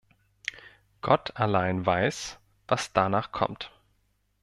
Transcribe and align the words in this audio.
Gott 1.01 1.35
allein 1.39 1.85
weiß, 1.85 2.39
was 2.67 2.91
danach 2.91 3.31
kommt. 3.31 3.71